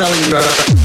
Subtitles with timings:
[0.00, 0.79] drugs, selling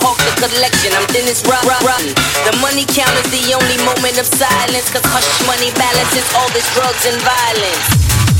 [0.00, 0.90] Mohawk, the collection.
[0.94, 2.14] I'm Dennis Rod Rotten.
[2.46, 4.90] The money count is the only moment of silence.
[4.90, 8.33] Cause hush money balances all this drugs and violence.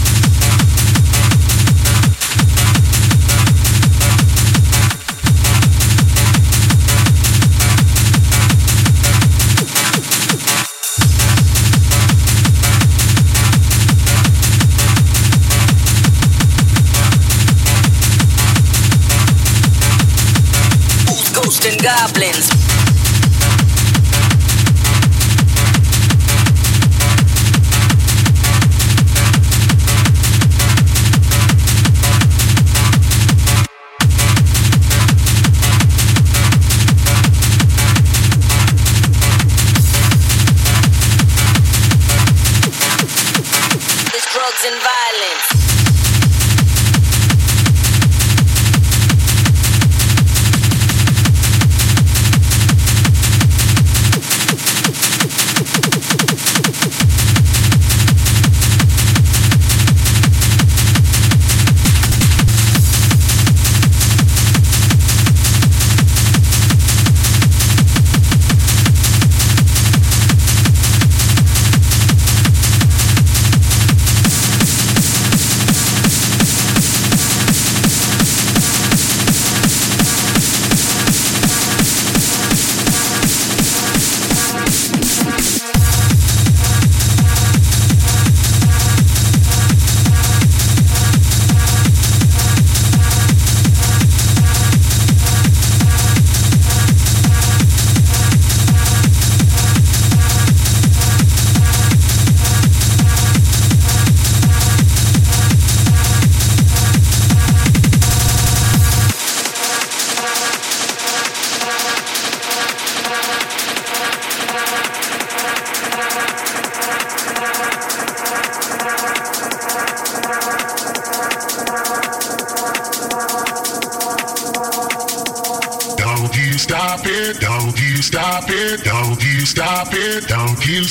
[21.66, 22.53] And goblins.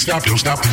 [0.03, 0.72] Stop, don't stop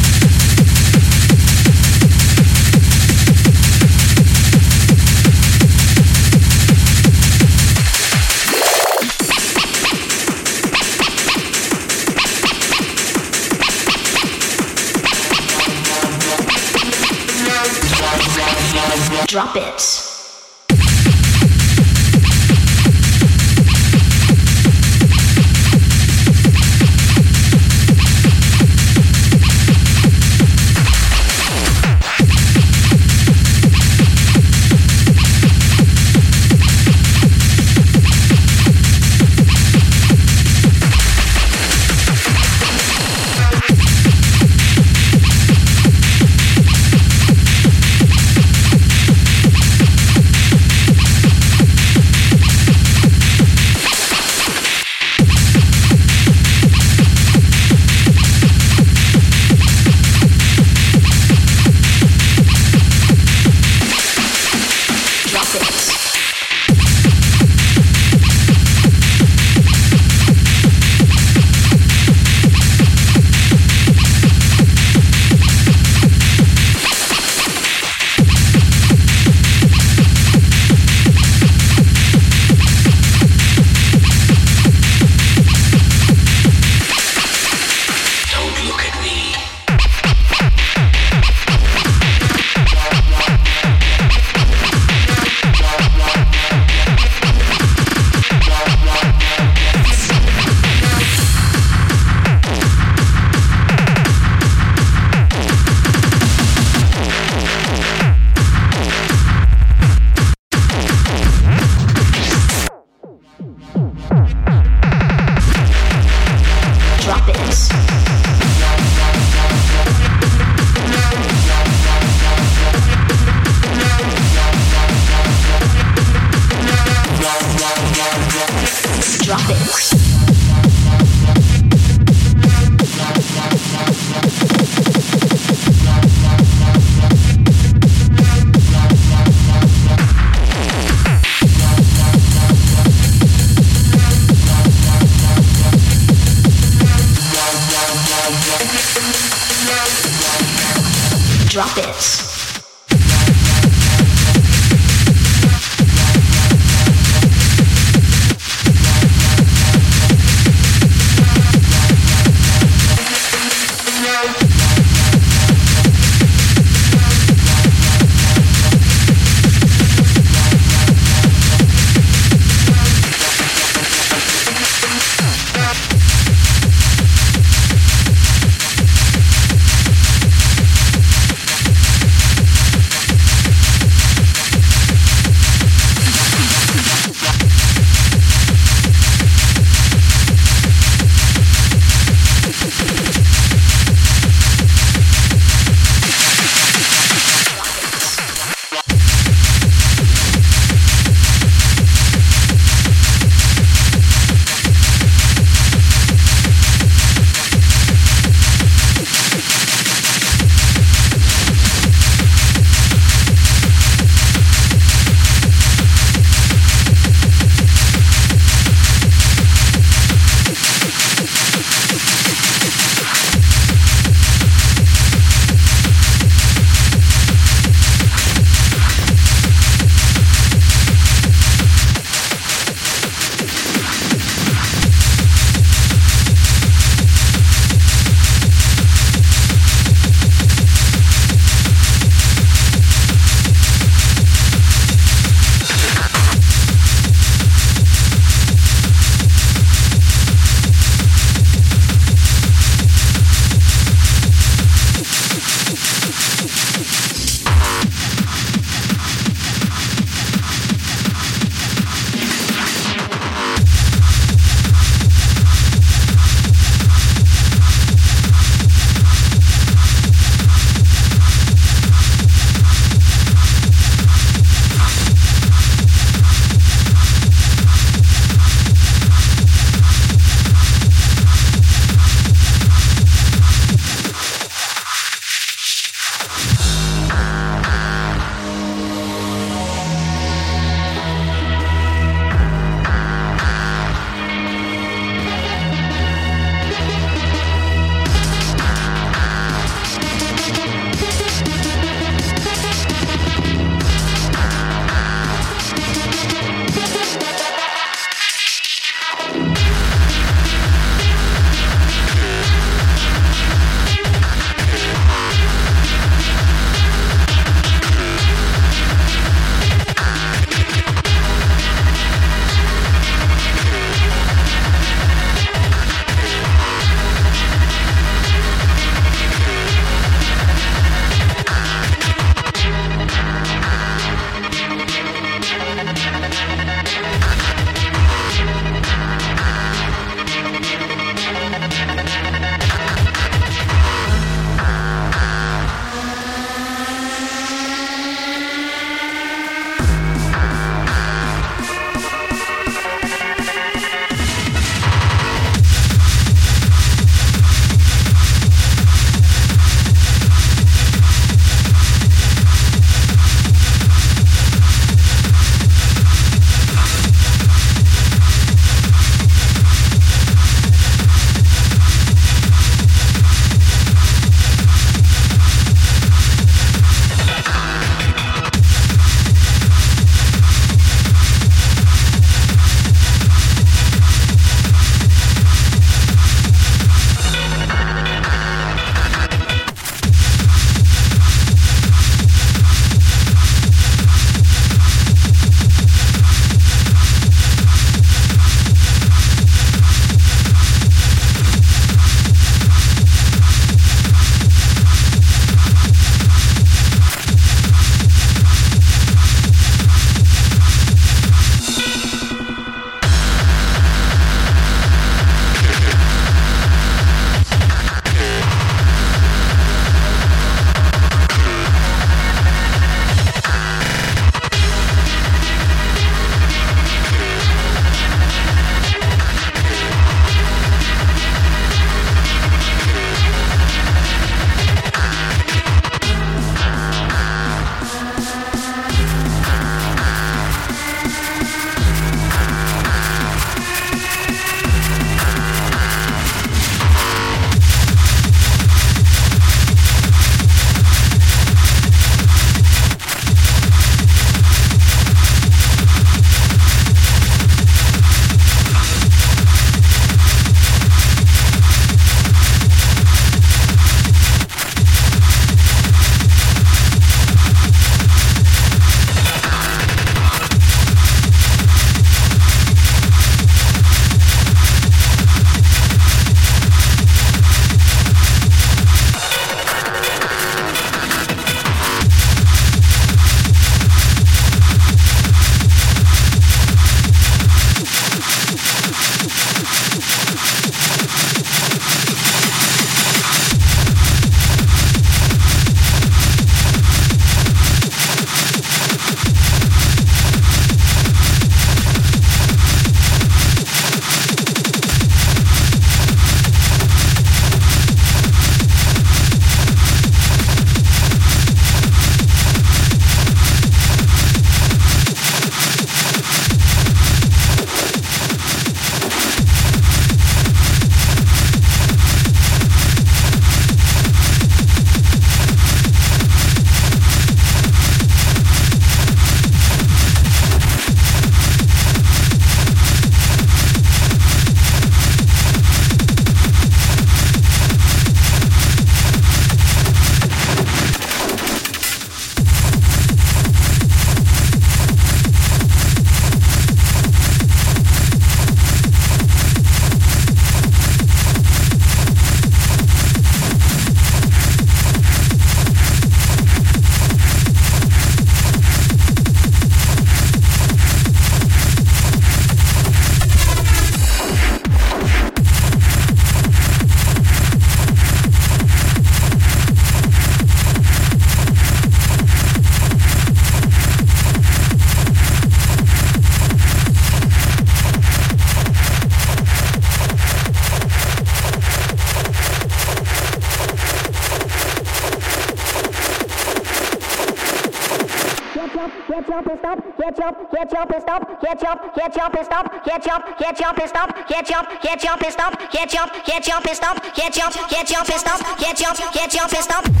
[591.51, 595.01] can't jump, can't jump and stop, can't jump, can't jump and stop, can't jump, can't
[595.01, 598.57] jump and stop, can't jump, can't jump and stop, can't jump, can't jump and stop,
[598.57, 600.00] can't jump, can't jump and stop.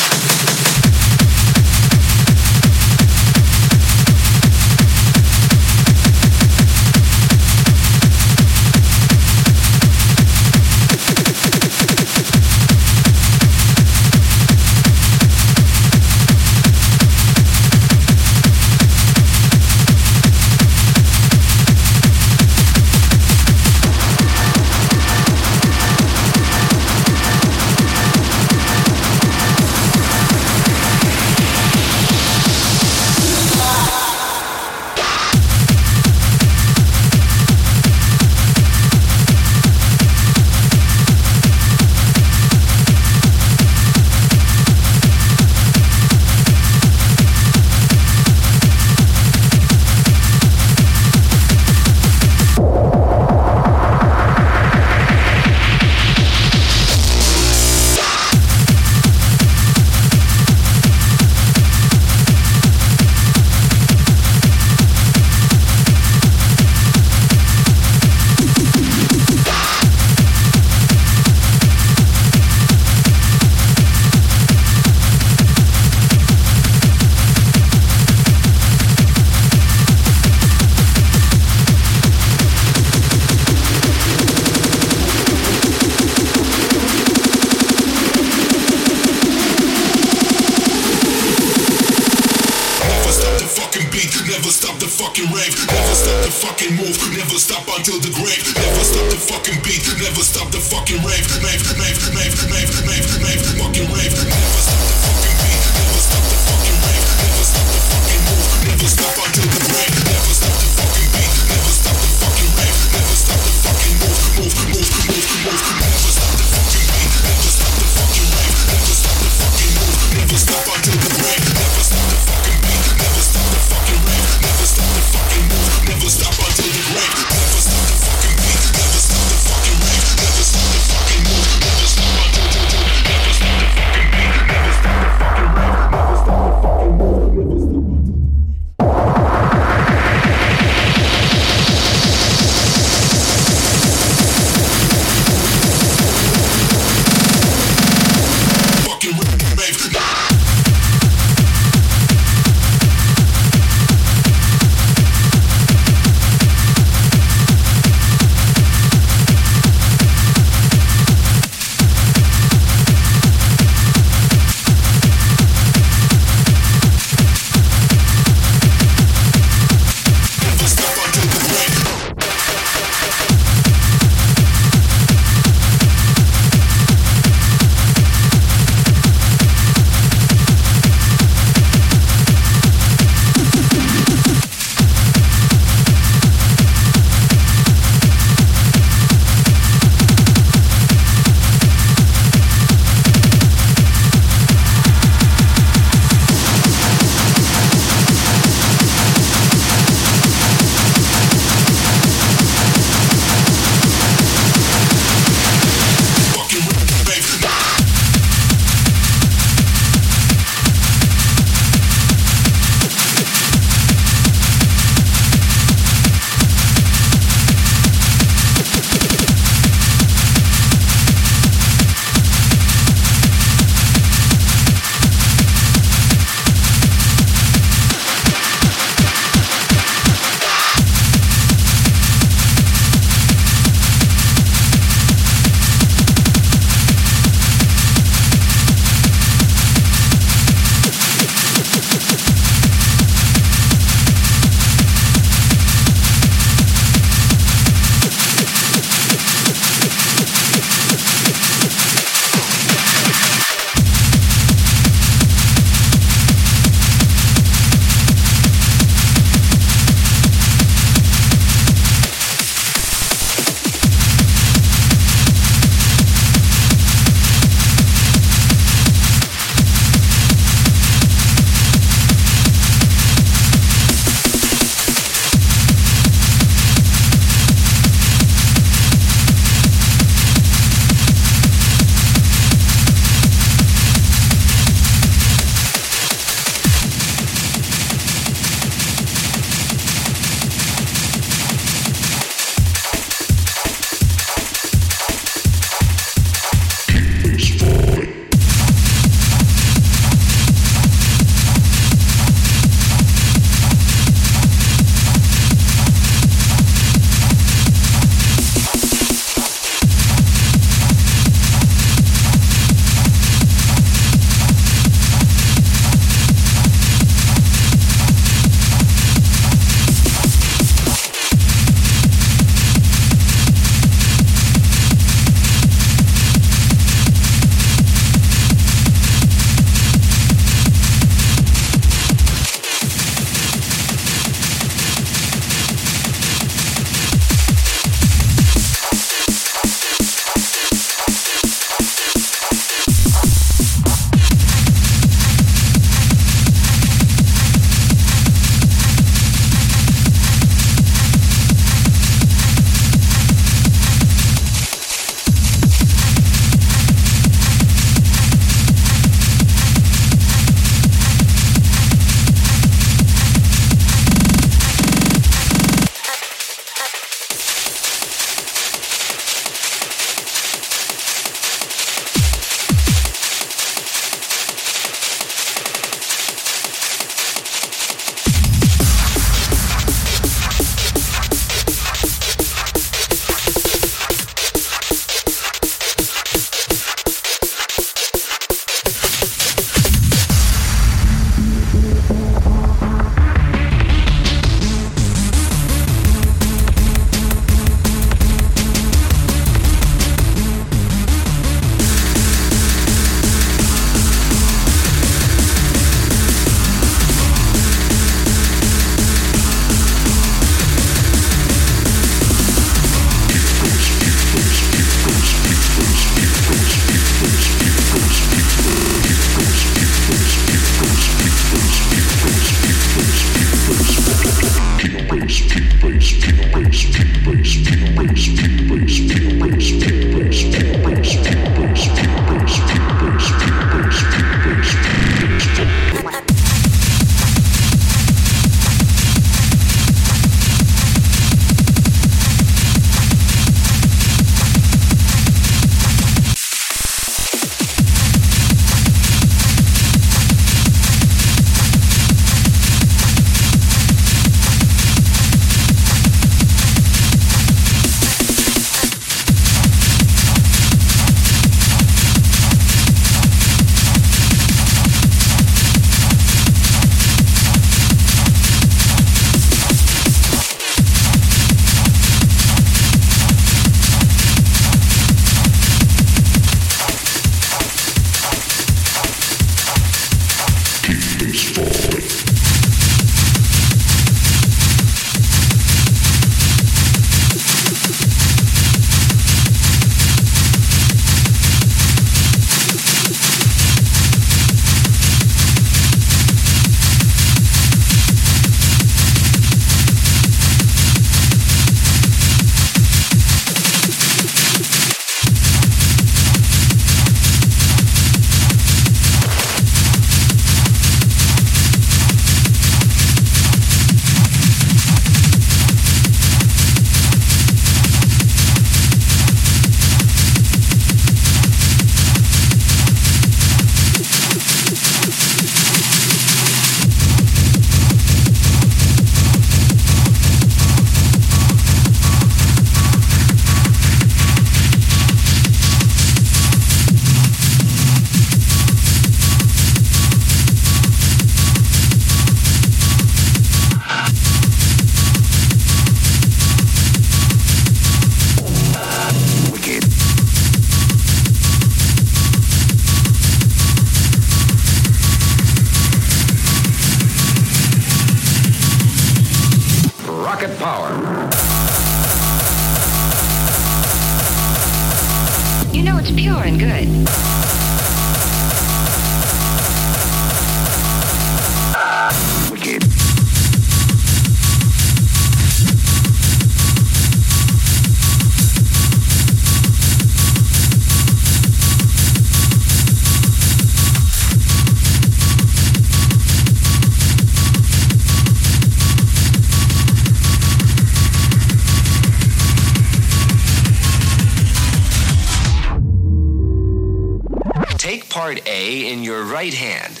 [598.46, 600.00] A in your right hand.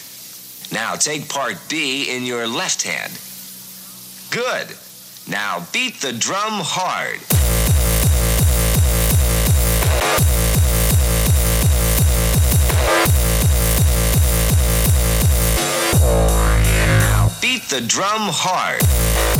[0.72, 3.12] Now take part B in your left hand.
[4.30, 4.76] Good.
[5.28, 7.20] Now beat the drum hard.
[17.00, 19.39] Now beat the drum hard.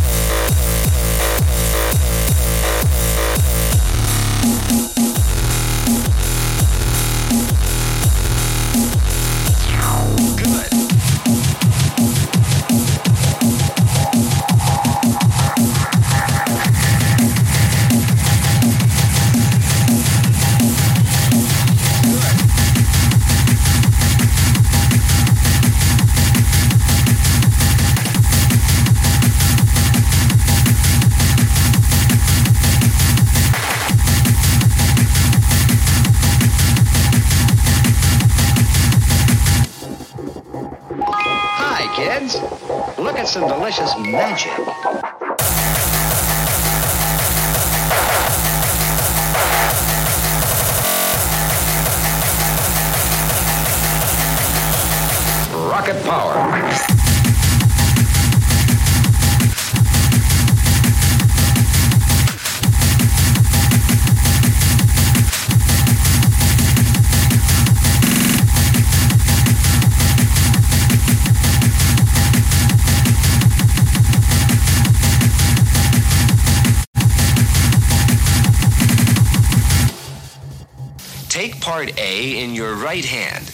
[82.90, 83.46] Right hand.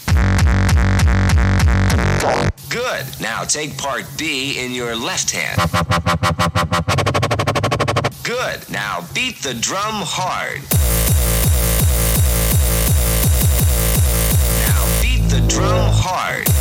[2.70, 3.04] Good.
[3.20, 5.58] Now take part B in your left hand.
[8.22, 8.66] Good.
[8.70, 10.62] Now beat the drum hard.
[14.64, 16.55] Now beat the drum hard.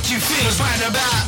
[0.00, 1.19] What you feel is right about